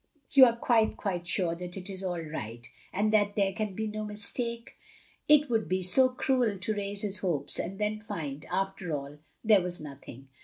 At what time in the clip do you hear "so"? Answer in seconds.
5.83-6.09